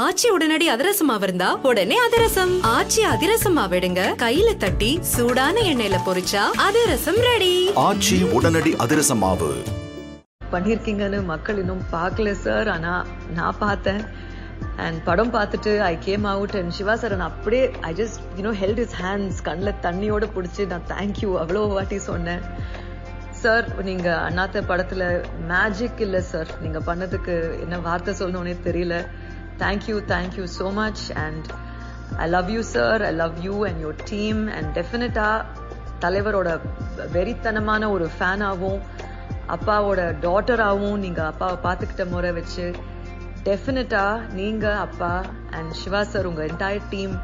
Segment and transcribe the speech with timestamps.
[0.00, 2.52] ஆச்சி உடனடி அதிரசம் இருந்தா உடனே அதிரசம்.
[2.74, 7.50] ஆச்சி அதிரசம் விடுங்க கையில தட்டி சூடான எண்ணெயில பொரிச்சா அதிரசம் ரெடி
[7.84, 9.50] ஆச்சி உடனடி அதிரச மாவு
[10.52, 12.92] பண்ணியிருக்கீங்கன்னு மக்கள் இன்னும் பார்க்கல சார் ஆனா
[13.38, 14.00] நான் பார்த்தேன்.
[14.84, 18.80] அண்ட் படம் பார்த்துட்டு I came out and Siva sir நான் அப்படியே I just you know held
[18.84, 22.42] his hands கண்ணில் தண்ணியோட பிடிச்சி நான் தேங்க்யூ அவ்வளோ வாட்டி சொன்னேன்.
[23.42, 25.02] சார் நீங்க அண்ணாத்த படத்துல
[25.52, 28.96] மேஜிக் இல்லை சார் நீங்க பண்ணதுக்கு என்ன வார்த்தை சொல்லணும்னே தெரியல.
[29.62, 31.48] Thank you thank you so much and
[32.18, 35.28] I love you sir I love you and your team and டெஃபினட்டா
[36.04, 36.50] தலைவரோட
[37.12, 38.80] வெறித்தனமான ஒரு ஃபேனாகவும்
[39.48, 42.66] அப்பாவோட டாட்டராகவும் நீங்க அப்பாவை பார்த்துக்கிட்ட முறை வச்சு
[43.46, 45.12] டெஃபினட்டாக நீங்க அப்பா
[45.50, 47.14] அண்ட் சிவா சார் உங்க என்டையர் டீம்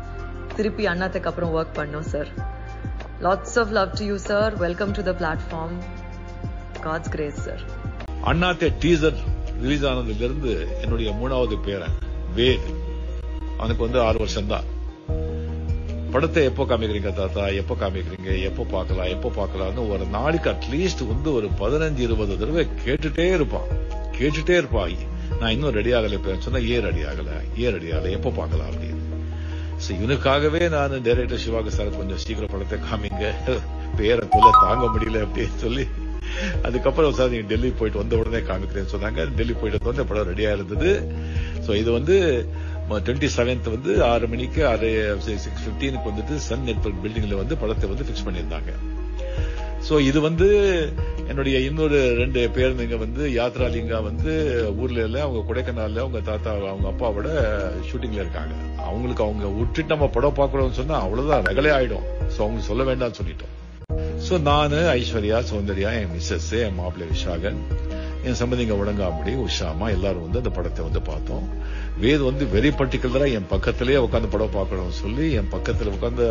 [0.56, 2.30] திருப்பி அண்ணாத்துக்கு அப்புறம் ஒர்க் பண்ணோம் sir
[3.22, 5.76] lots of love to you sir welcome to the platform
[6.82, 7.62] God's grace sir
[8.24, 9.18] Annaatthe teaser
[9.62, 11.96] release ஆனதுல இருந்து என்னுடைய மூணாவது பேரன்.
[12.36, 12.68] வேத்
[13.58, 14.76] அவனுக்கு வந்து ஆறு வருஷம் தான்
[16.12, 17.46] படத்தை எப்போ காமிக்கிறீங்க தாத்தா?
[17.46, 18.42] எப்போ காமிக்கிறீங்க?
[18.42, 19.06] எப்போ பார்க்கலாம்?
[19.06, 23.66] எப்போ பார்க்கலாம்னு ஒரு நாளைக்கு அட்லீஸ்ட் வந்து ஒரு பதினஞ்சு இருபது தடவை கேட்டுட்டே இருப்பான்.
[24.18, 24.90] கேட்டுட்டே இருப்பான்.
[25.40, 27.28] நான் இன்னும் ரெடி ஆகல இப்ப சொன்னா ஏன் ரெடி ஆகல?
[27.56, 28.10] ஏன் ரெடி ஆகல?
[28.10, 28.96] எப்போ பார்க்கலாம் அப்படின்னு.
[29.90, 33.32] இவனுக்காகவே நான் டைரக்டர் சிவாக சார் கொஞ்சம் சீக்கிரம் படத்தை காமிங்க.
[33.96, 35.86] பேரை தொல்லை தாங்க முடியல அப்படின்னு சொல்லி
[36.66, 39.28] அதுக்கப்புறம் சார் நீங்க டெல்லி போயிட்டு வந்த உடனே காமிக்கிறேன்னு சொன்னாங்க.
[39.38, 40.90] டெல்லி போயிட்டு வந்த உடனே படம் ரெடியா இருந்தது.
[41.66, 42.16] சோ இது வந்து
[43.06, 44.90] டுவெண்ட்டி செவன்த் வந்து ஆறு மணிக்கு ஆறு
[45.24, 48.72] சிக்ஸ் பிப்டீனுக்கு வந்துட்டு சன் நெட்ஒர்க் பில்டிங்ல வந்து படத்தை வந்து பிக்ஸ் பண்ணியிருந்தாங்க.
[49.88, 50.46] சோ இது வந்து
[51.30, 54.32] என்னுடைய இன்னொரு ரெண்டு பேருந்துங்க வந்து யாத்ராலிங்கா வந்து
[54.82, 57.28] ஊர்ல இல்ல அவங்க கொடைக்கானல்ல அவங்க தாத்தா அவங்க அப்பாவோட
[57.88, 58.54] ஷூட்டிங்ல இருக்காங்க.
[58.88, 62.08] அவங்களுக்கு அவங்க விட்டுட்டு நம்ம படம் பார்க்கறோம்னு சொன்னா அவ்வளவுதான் ரகலே ஆயிடும்.
[62.34, 63.54] சோ அவங்க சொல்ல வேண்டாம்னு சொல்லிட்டோம்.
[64.26, 67.60] சோ நானு ஐஸ்வர்யா சௌந்தர்யா என் மிஸ்ஸஸ் என் மாப்பிள்ளை விஷாகன்
[68.26, 71.44] என் சம்பந்திங்க உடங்காமடி உஷாமா எல்லாரும் வந்து அந்த படத்தை வந்து பார்த்தோம்.
[72.02, 76.24] வேது வந்து வெரி பர்டிகுலரா என் பக்கத்திலேயே உட்காந்து படம் பார்க்கணும்னு சொல்லி என் பக்கத்துல உட்காந்து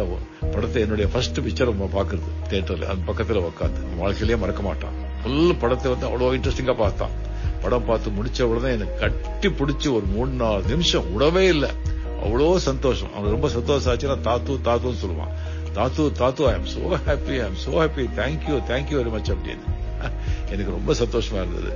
[0.54, 4.98] படத்தை என்னுடைய ஃபர்ஸ்ட் பிக்சர் பாக்குறது தியேட்டர்ல அந்த பக்கத்துல உட்காந்து வாழ்க்கையிலேயே மறக்க மாட்டான்.
[5.22, 7.16] ஃபுல் படத்தை வந்து அவ்வளவு இன்ட்ரெஸ்டிங்கா பார்த்தான்.
[7.62, 11.72] படம் பார்த்து முடிச்ச உடனே எனக்கு கட்டி பிடிச்சி ஒரு மூணு நாலு நிமிஷம் விடவே இல்லை.
[12.26, 13.12] அவ்வளோ சந்தோஷம்.
[13.14, 15.34] அவனுக்கு ரொம்ப சந்தோஷம் ஆச்சுன்னா தாத்து தாத்துன்னு சொல்லுவான்.
[15.78, 19.76] தாத்து தாத்து I am so happy I am so happy thank you thank you very much அப்படின்னு
[20.50, 21.76] எனக்கு ரொம்ப சந்தோஷமா இருந்தது.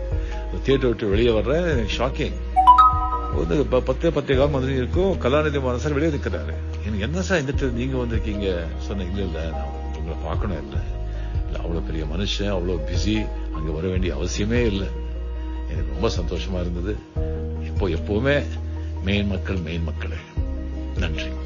[0.63, 2.33] தியேட்டர் விட்டு வெளியே வர்றேன் எனக்கு ஷாக்கிங்
[3.35, 5.21] வந்து ப- பத்தே பத்தே காலம் வந்து இருக்கும்.
[5.21, 8.65] கலாநிதி மாறன் சார் வெளியே நிற்கிறாரு எனக்கு என்ன சார் இந்த நீங்க வந்திருக்கீங்க?
[8.77, 10.79] சொன்ன இல்ல இல்ல நான் உங்களை பார்க்கணும் இல்லை.
[11.45, 14.87] இல்ல அவ்வளவு பெரிய மனுஷன் அவ்வளவு பிஸி அங்க வர வேண்டிய அவசியமே இல்லை.
[15.69, 16.95] எனக்கு ரொம்ப சந்தோஷமா இருந்தது.
[17.65, 18.43] இப்போ எப்பவுமே
[19.03, 20.15] மெயின் மக்கள் மெயின் மக்களே.
[20.97, 21.40] நன்றி.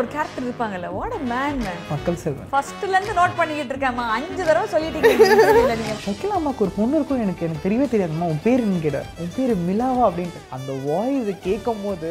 [0.00, 2.48] ஒரு கேரக்டர் இருப்பாங்கல்ல வாட் அ மேன் மேன் மக்கள் செல்வன்.
[2.52, 4.04] ஃபர்ஸ்ட்ல இருந்து நோட் பண்ணிக்கிட்டு இருக்கேம்மா.
[4.16, 8.28] அஞ்சு தடவை சொல்லிட்டீங்க ஷக்கில் அம்மாவுக்கு ஒரு பொண்ணு இருக்கும் எனக்கு எனக்கு தெரியவே தெரியாதும்மா.
[8.32, 10.42] உன் பேர் என்ன கேட்டார் உன் பேர் மிலாவா அப்படின்ட்டு.
[10.58, 12.10] அந்த வாய்ஸ் கேட்கும் போது